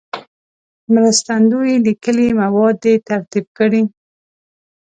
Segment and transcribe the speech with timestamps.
[0.93, 3.81] مرستندوی لیکلي مواد دې ترتیب کړي.